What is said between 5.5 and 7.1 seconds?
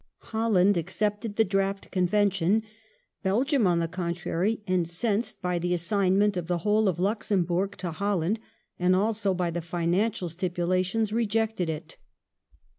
the assignment of the whole of